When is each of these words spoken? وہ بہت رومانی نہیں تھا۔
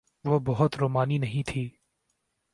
وہ 0.25 0.39
بہت 0.39 0.77
رومانی 0.77 1.17
نہیں 1.17 1.43
تھا۔ 1.47 1.61